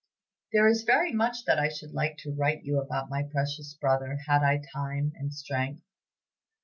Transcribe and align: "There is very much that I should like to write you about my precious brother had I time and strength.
"There 0.51 0.67
is 0.67 0.81
very 0.81 1.13
much 1.13 1.45
that 1.45 1.59
I 1.59 1.69
should 1.69 1.91
like 1.93 2.17
to 2.23 2.33
write 2.33 2.63
you 2.65 2.79
about 2.81 3.11
my 3.11 3.21
precious 3.21 3.75
brother 3.75 4.17
had 4.27 4.41
I 4.41 4.59
time 4.73 5.11
and 5.15 5.31
strength. 5.31 5.83